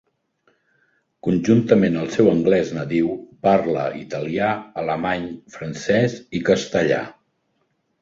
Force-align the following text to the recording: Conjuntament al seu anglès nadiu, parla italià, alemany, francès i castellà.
Conjuntament 1.27 1.99
al 1.99 2.09
seu 2.15 2.31
anglès 2.31 2.73
nadiu, 2.79 3.13
parla 3.49 3.85
italià, 4.01 4.51
alemany, 4.85 5.31
francès 5.59 6.21
i 6.41 6.47
castellà. 6.53 7.03